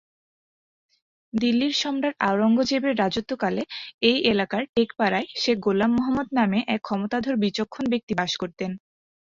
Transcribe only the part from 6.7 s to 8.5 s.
এক ক্ষমতাধর বিচক্ষণ ব্যক্তি বাস